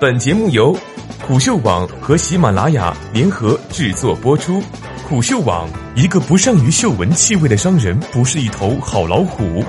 [0.00, 0.78] 本节目由
[1.26, 4.62] 虎嗅网和喜马拉雅联合制作播出。
[5.08, 9.64] 虎嗅网：一个不善于嗅闻气味的商人，不是一头好老虎。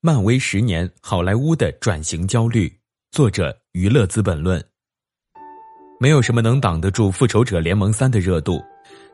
[0.00, 2.72] 漫威十年，好莱坞的转型焦虑。
[3.12, 4.60] 作者：娱乐资本论。
[6.00, 8.60] 没有什么能挡得住《复仇者联盟三》的热度。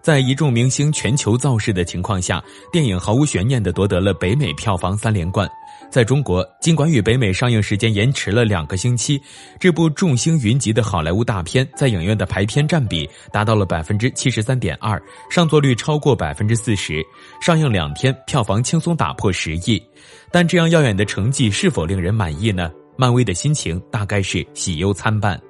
[0.02, 2.42] 在一众明星全球造势的情况下，
[2.72, 5.48] 电影毫无悬念地夺得了北美票房三连冠。
[5.90, 9.20] 在中国，尽管与北美上映时间延迟了两个星期，
[9.60, 17.00] 这部众星云集的好莱坞大片在影院的排片占比达到了百分之七十三点二，上座率超过百分之四十。
[17.40, 19.80] 上映两天，票房轻松打破十亿。
[20.32, 22.72] 但这样耀眼的成绩是否令人满意呢？
[22.96, 25.40] 漫威的心情大概是喜忧参半。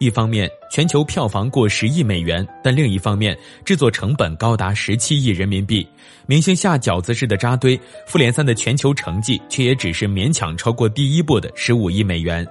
[0.00, 3.36] 一方面，全球票房过十亿美元，但另一方面，
[3.66, 5.86] 制作成本高达十七亿人民币，
[6.24, 12.46] 明星下饺子式的扎堆，复联三的全球成绩却也只是勉强超过第一部的十五亿美元。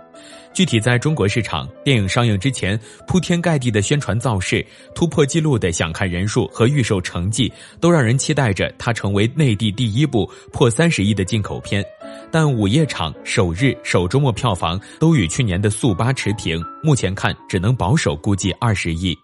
[0.59, 11.82] 具体在中国市场，电影上映之前，铺天盖地的宣传造势、突破纪录的想看人数和预售成绩，都让人期待着它成为内地第一部破三十亿的进口片。
[12.30, 19.18] 但午夜场、首日、首周末票房都与去年的速八持平，目前看只能保守估计二十亿，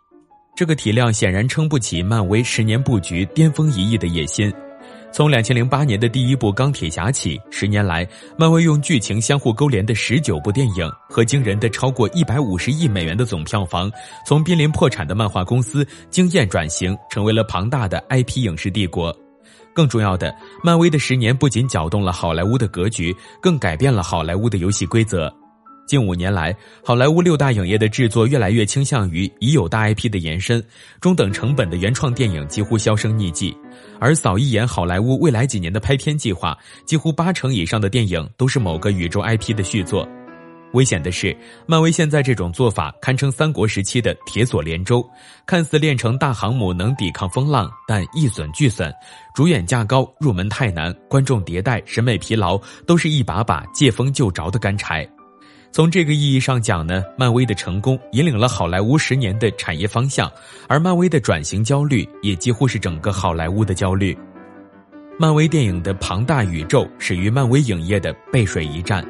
[0.55, 4.49] 这个体量显然撑不起漫威十年布局巅峰一亿的野心。
[5.15, 8.05] 从两千零八年的第一部钢铁侠起，十年来，
[8.37, 13.89] 漫威用剧情相互勾连的十九部电影和惊人的超过一百五十亿美元的总票房，
[14.27, 19.17] 从濒临破产的漫画公司惊艳转型，成为了庞大的 IP 影视帝国。
[19.73, 25.33] 更重要的，漫威的十年不仅搅动了好莱坞的格局，更改变了好莱坞的游戏规则。
[25.85, 30.63] 近五年来，好莱坞六大影业的制作越来越倾向于已有大 IP 的延伸，
[30.99, 33.55] 中等成本的原创电影几乎销声匿迹。
[33.99, 40.07] 而扫一眼好莱坞未来几年的拍片计划，几乎八成以上的电影都是某个宇宙 IP 的续作。
[40.73, 45.07] 危险的是，漫威现在这种做法堪称三国时期的铁索连舟，
[45.45, 48.91] 看似练成大航母能抵抗风浪，但一损俱损。
[49.35, 55.07] 主演价高，入门太难，观众迭代，审美疲劳，都是一把把借风就着的干柴。
[55.75, 60.31] 从这个意义上讲呢，漫威的成功引领了好莱坞十年的产业方向，
[60.69, 64.17] 而漫威的转型焦虑也几乎是整个好莱坞的焦虑。
[65.19, 69.05] 漫威电影的庞大宇宙始于漫威影业的背水一战。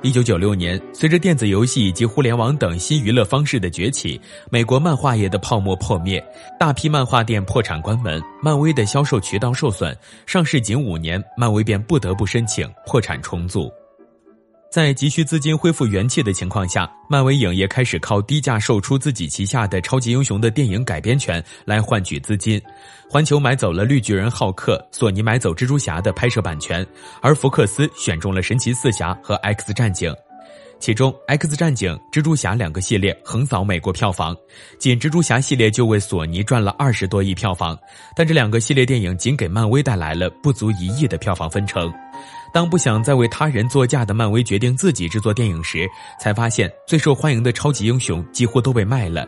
[0.00, 4.18] 一九九六年，随着电子游戏以及互联网等新娱乐方式的崛起，
[4.50, 6.24] 美国漫画业的泡沫破灭，
[6.58, 9.94] 大批漫画店破产关门，漫威的销售渠道受损。
[10.24, 13.70] 上市仅五年，漫威便不得不申请破产重组。
[14.70, 22.62] 在急需资金恢复元气的情况下，漫威影业开始靠低价售出自己旗下的超级英雄的电影改编权来换取资金。
[23.08, 26.86] 环球买走了绿巨人浩克，索尼买走蜘蛛侠的拍摄版权，
[27.20, 30.14] 而福克斯选中了神奇四侠和 X 战警。
[30.78, 34.36] 其中，《X 战警》、《蜘蛛侠》两个系列横扫美国票房，
[34.78, 37.76] 仅《蜘蛛侠》系列就为索尼赚了二十多亿票房。
[38.14, 41.92] 但这两个系列电影仅给漫威带来了不足一亿的票房分成。
[42.52, 45.88] 当不想再为他人作嫁的漫威决定自己制作电影时，
[46.20, 49.26] 才发现最受欢迎的超级英雄几乎都被卖了。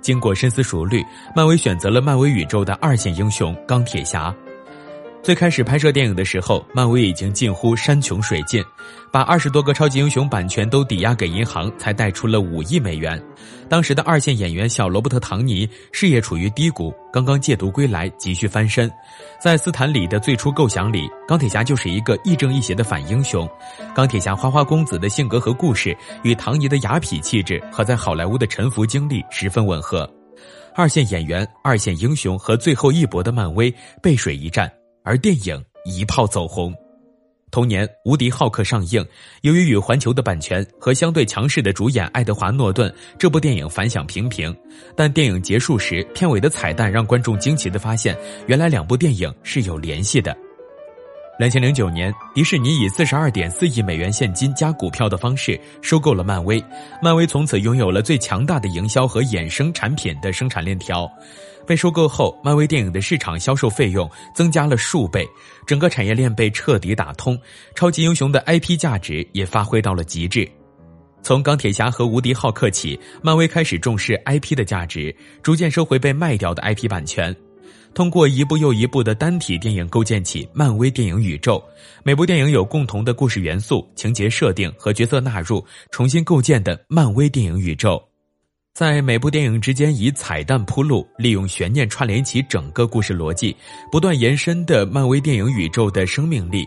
[0.00, 1.04] 经过深思熟虑，
[1.34, 4.34] 漫威选择了漫威宇宙的二线英雄钢铁侠。
[5.22, 8.64] 最开始拍摄电影的时候，漫威已经近乎山穷水尽，
[9.12, 13.22] 把二十多个超级英雄版权都抵押给银行，才贷出了五亿美元。
[13.68, 18.90] 当时的二线演员小罗伯特·唐尼事业处于低谷，刚刚戒毒归来，急需翻身。
[19.38, 23.48] 在斯坦李的最初构想里，钢铁侠就是一个亦正亦邪的反英雄。
[23.94, 30.10] 钢铁侠花花公子的性格和故事，与唐尼的雅痞气质和在好莱坞的沉浮经历十分吻合。
[30.74, 33.72] 二线演员、二线英雄和最后一搏的漫威
[34.02, 34.70] 背水一战。
[35.02, 36.74] 而电影一炮走红，
[37.50, 39.04] 同年《无敌浩克》上映，
[39.42, 44.54] 由于与环球的版权和相对强势的主演爱德华·诺顿，这部电影反响平平。
[44.94, 48.16] 但电影结束时，片尾的彩蛋让观众惊奇的发现，
[48.46, 50.36] 原来两部电影是有联系的。
[51.40, 56.62] 两千零九年，迪士尼以四十二点四亿美元现金加股票的方式收购了漫威，
[57.00, 61.10] 漫威从此拥有了最强大的营销和衍生产品的生产链条。
[61.66, 65.26] 被收购后，漫威电影的市场销售费用增加了数倍，
[65.66, 67.40] 整个产业链被彻底打通，
[67.74, 70.46] 超级英雄的 IP 价值也发挥到了极致。
[71.22, 77.34] 从钢铁侠和无敌浩克起，漫威开始重视 IP 的价值，逐渐收回被卖掉的 IP 版权，
[77.92, 81.62] 通过一部又一部的单体电影构建起漫威电影宇宙。
[82.04, 88.02] 每部电影有共同的故事元素、情节设定和角色纳入，重新构建的漫威电影宇宙。
[88.72, 93.54] 在每部电影之间以彩蛋铺路，利用悬念串联起整个故事逻辑，
[93.90, 96.66] 不断延伸的漫威电影宇宙的生命力。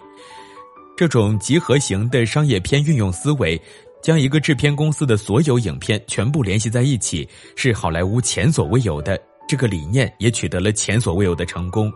[0.98, 3.60] 这种集合型的商业片运用思维，
[4.04, 9.20] 将一个制片公司的所有影片全部联系在一起，是好莱坞前所未有的。
[9.48, 11.92] 这个理念也取得了前所未有的成功。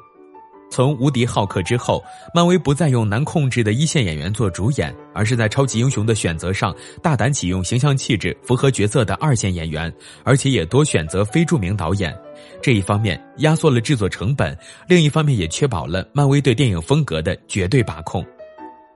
[0.69, 2.03] 从《无敌浩克》之后，
[2.33, 9.91] 漫威不再用难控制的一线演员做主演，而是在超级英雄的选择上大胆启用形象气质符合角色的二线演员，
[10.25, 12.13] 而且也多选择非著名导演。
[12.61, 14.55] 这一方面压缩了制作成本，
[14.89, 18.25] 另一方面也确保了漫威对电影风格的绝对把控。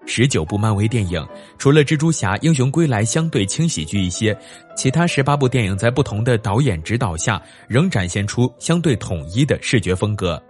[0.05, 1.25] 十九部漫威电影，
[1.57, 4.37] 除了《蜘蛛侠：英雄归来》相对轻喜剧一些，
[4.75, 10.41] 其他十八部电影在不同的导演指导下，仍展现出相对统一的视觉风格。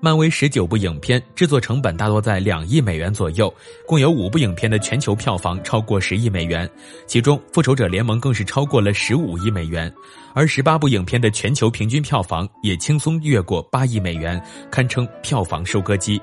[0.00, 3.52] 漫威十九部影片制作成本大多在两亿美元左右，
[3.84, 6.70] 共有五部影片的全球票房超过十亿美元，
[7.04, 9.92] 其中《复仇者联盟》更是超过了十五亿美元，
[10.34, 14.40] 而十八部影片的全球平均票房也轻松越过八亿美元，
[14.70, 16.20] 堪称票房收割机。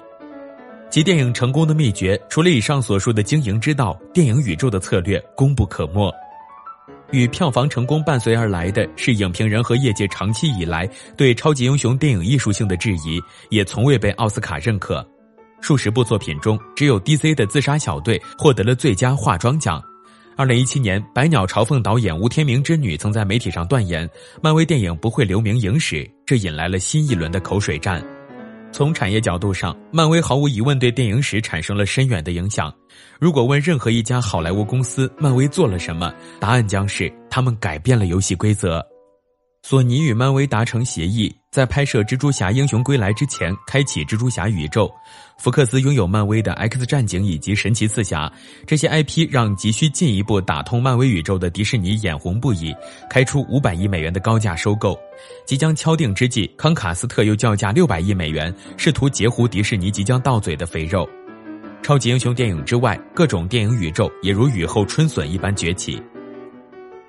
[0.95, 6.09] 其电影成功的秘诀，除了以上所述的经营之道，电影宇宙的策略功不可没。
[7.11, 15.05] 与票房成功伴随而来的是影评人和业界长期以来对超级英雄电影艺术性的质疑，也从未被奥斯卡认可。
[15.59, 19.83] 数十部作品中，只有 DC 的《自杀小队》获得了最佳化妆奖。
[20.37, 24.09] 二零一七年，百鸟朝凤导演吴天明之女曾在媒体上断言，
[24.41, 28.01] 漫威电影不会留名影史，这引来了新一轮的口水战。
[28.75, 32.69] 从产业角度上，漫威毫无疑问对电影史产生了深远的影响。
[33.21, 38.85] 如果问任何一家好莱坞公司，漫威做了什么，答案将是他们改变了游戏规则。
[39.67, 44.87] 索尼与漫威达成协议，在拍摄《蜘蛛侠：英雄归来》之前，开启蜘蛛侠宇宙。
[45.39, 48.27] 福克斯拥有漫威的《X 战警》以及《神奇四侠》
[48.67, 52.75] 这些 IP，让急需进一步打通漫威宇宙的迪士尼眼红不已，
[53.09, 54.95] 开出五百亿美元的高价收购。
[55.47, 61.09] 即将敲定之际，康卡斯特又叫价六百亿美元，试图截胡迪士尼即将到嘴的肥肉。
[61.81, 65.99] 超级英雄电影之外，各种电影宇宙也如雨后春笋一般崛起。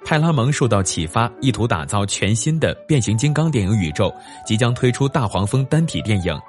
[0.07, 4.15] 派拉蒙受到启发，意图打造全新的变形金刚电影宇宙，
[4.47, 6.41] 即将推出大黄蜂单体电影。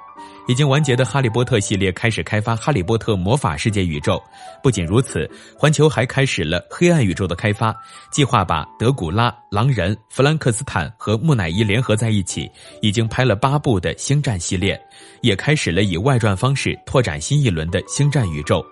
[0.46, 4.22] 已经完结的《哈利波特》系列开始开发《哈利波特魔法世界》宇宙。
[4.62, 5.28] 不仅如此，
[5.58, 7.74] 环球还开始了黑暗宇宙的开发，
[8.12, 12.48] 计划把德古拉、狼人、弗兰克斯坦和木乃伊联合在一起。
[12.80, 14.80] 已经拍了八部的星战系列，
[15.20, 18.64] 也开始了以外传方式拓展新一轮的星战宇宙。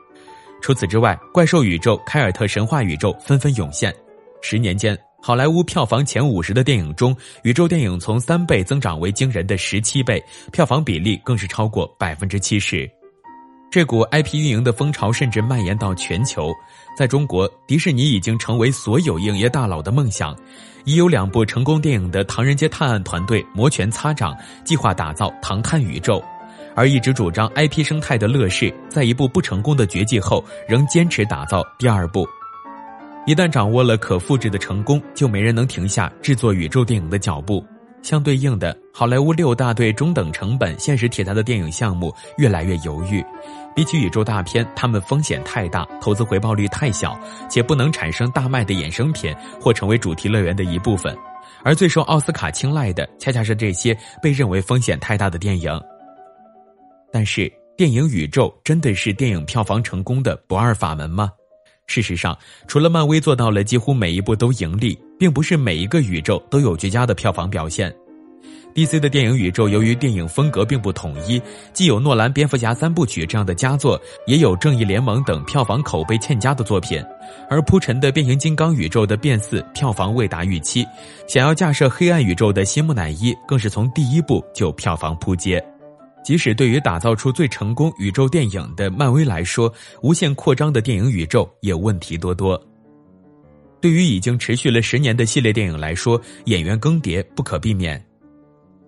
[0.62, 3.92] 除此之外，怪兽宇宙、凯尔特神话宇宙纷纷涌现。
[4.42, 10.22] 十年间，好莱坞票房前五十的电影中，宇宙电影从三倍增长为惊人的十七倍，
[10.52, 12.88] 票房比例更是超过百分之七十。
[13.68, 16.52] 这股 IP 运营的风潮甚至蔓延到全球，
[16.96, 20.34] 在中国，迪士尼已经成为所有影业大佬的梦想。
[20.84, 24.32] 已有两部成功电影的《唐人街探案》团队摩拳擦掌，
[24.64, 26.22] 计划打造《唐探》宇宙；
[26.76, 32.24] 而一直主张 IP 生态的乐视，在一部不成功的绝技后，仍坚持打造第二部。
[33.26, 37.64] 一旦掌握了可复制的成功，就没人能停下制作宇宙电影的脚步。
[38.00, 43.24] 相对应的，好莱坞六大对中等成本现实题材的电影项目越来越犹豫。
[43.74, 47.18] 比起宇宙大片，他们风险太大，投资回报率太小，
[47.50, 51.12] 且不能产生大卖的衍生品或成为主题乐园的一部分。
[51.64, 55.72] 而最受奥斯卡青睐的，恰恰是这些被认为风险太大的电影。
[57.12, 61.28] 但是，电影宇宙真的是电影票房成功的不二法门吗？
[61.86, 62.36] 事实上，
[62.66, 67.94] 除了漫威做到了几乎每一部都盈利，并不是每一个宇宙都有绝佳的票房表现。
[68.74, 71.40] DC 的电影宇宙由于电影风格并不统一，
[71.72, 77.02] 既有诺兰蝙蝠侠三部曲这样的佳作，也有正义联盟等票房口碑欠佳的作品。
[77.48, 80.84] 而铺陈的变形金刚宇宙的变四票房未达预期，
[81.26, 85.64] 想要架设黑暗宇宙的新木乃伊更是从第一部就票房扑街。
[86.26, 92.60] 即使对于打造出最成功宇宙电影的漫威来说，无限扩张的电影宇宙也问题多多。
[93.80, 98.04] 对于已经持续了十年的系列电影来说，演员更迭不可避免。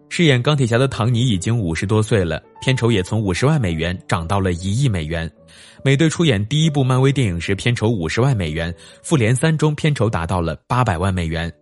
[0.09, 5.31] 饰演钢铁侠的唐尼已经五十多岁了，片酬也从五十万美元涨到了一亿美元。
[5.85, 11.53] 美队出演第一部漫威电影时片酬五十万美元，复联三中片酬达到了八百万美元。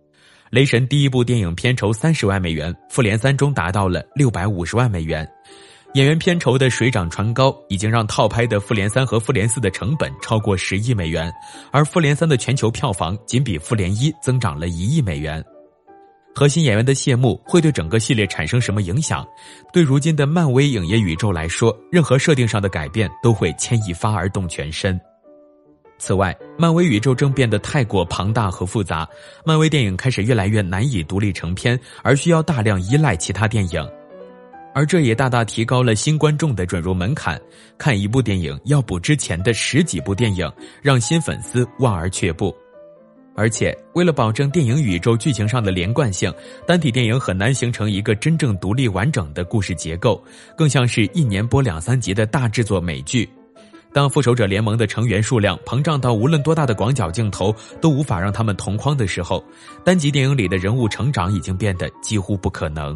[0.49, 5.29] 雷神第一部电影片酬三十万美元，复联三中达到了六百五十万美元。
[5.93, 11.31] 演员片酬的水涨船高，已经让套拍的《复联三》和《复联四》的成本超过十亿美元，
[11.71, 15.43] 而《复联三》的全球票房仅比《复联一》增长了一亿美元。
[16.35, 19.25] 核心演员的谢幕会对整个系列产生什么影响？
[19.73, 24.99] 对如今的漫威影业宇宙来说，任何设定上的改变都会牵一发而动全身。
[25.97, 29.07] 此外，漫威宇宙正变得太过庞大和复杂，
[29.43, 33.96] 漫威电影开始越来越难以独立成片，而需要大量依赖其他电影。
[34.77, 37.41] 而这也大大提高了新观众的准入门槛。
[37.79, 40.47] 看一部电影要补之前的十几部电影，
[40.83, 42.55] 让新粉丝望而却步。
[43.35, 46.31] 而且，为了保证电影宇宙剧情上的连贯性，
[46.67, 50.23] 单体电影很难形成一个真正独立完整的故事结构，
[50.55, 53.27] 更像是一年播两三集的大制作美剧。
[53.91, 59.43] 当复仇者联盟的成员数量膨胀到无论多大的广角镜头都无法让他们同框的时候，
[59.83, 62.95] 单集电影里的人物成长已经变得几乎不可能。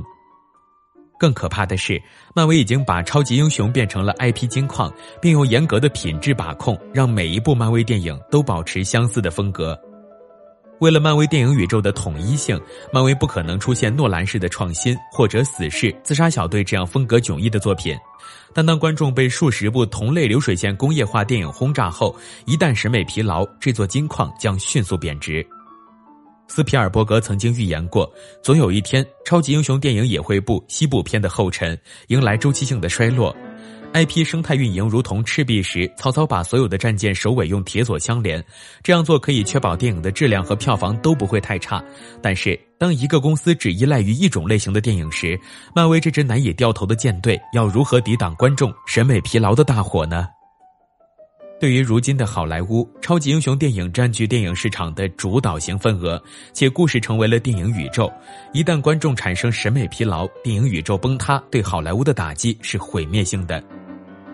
[1.22, 2.02] 更可怕的是，
[2.34, 9.80] 漫威已经把超级英雄变成了 IP 金矿，并用严格的品质把控，让每一部漫威电影都保持相似的风格。
[10.80, 12.60] 为了漫威电影宇宙的统一性，
[12.92, 17.96] 漫威不可能出现诺兰式的创新或者死侍、自杀小队这样风格迥异的作品。
[18.52, 22.16] 但当观众被数十部同类流水线工业化电影轰炸后，
[22.48, 25.46] 一旦审美疲劳，这座金矿将迅速贬值。
[26.54, 28.12] 斯皮尔伯格曾经预言过，
[28.44, 33.34] 总有一天，超级英雄电影也会步西部片的后尘，迎来周期性的衰落。
[33.94, 38.44] IP 生态运营如同赤壁时，曹操把所有的战舰首尾用铁索相连，
[38.84, 41.82] 这样做可以确保电影的质量和票房都不会太差。
[42.22, 45.40] 但是，当一个公司只依赖于一种类型的电影时，
[45.74, 50.28] 漫威这支难以掉头的舰队要如何抵挡观众审美疲劳的大火呢？
[51.62, 56.20] 对于如今的好莱坞，超级英雄电影占据电影市场的主导型份额，
[56.54, 58.12] 且故事成为了电影宇宙。
[58.52, 63.64] 一旦观众产生审美疲劳，电影宇宙崩塌，对好莱坞的打击是毁灭性的。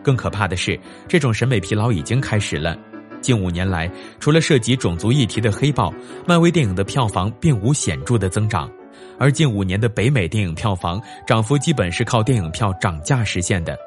[0.02, 2.80] 更可怕的是，这种审美疲劳已经开始了。
[3.20, 3.92] 近五年来，
[4.22, 5.92] 除了涉及种族议题的《黑豹》，
[6.26, 8.72] 漫威电影的票房并无显著的增长，
[9.20, 13.78] 而近五年的北美电影票房涨幅基本是靠电影票涨价实现的。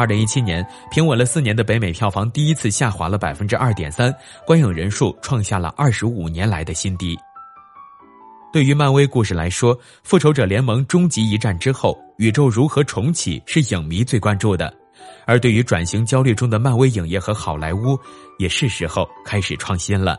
[0.00, 4.10] 二零一七年，平稳了四年的北美票房第一次下滑了百分之二点三，
[4.46, 7.14] 观影人数创下了二十五年来的新低。
[8.50, 14.74] 对于漫威故事来说，《复仇者联盟》终极一战之后，宇宙如何重启是影迷最关注的。
[15.26, 17.98] 而对于转型焦虑中的漫威影业和好莱坞，
[18.38, 20.18] 也是时候开始创新了。